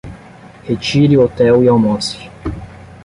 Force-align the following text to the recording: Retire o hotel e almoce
Retire 0.67 1.15
o 1.15 1.21
hotel 1.25 1.63
e 1.63 1.67
almoce 1.67 2.17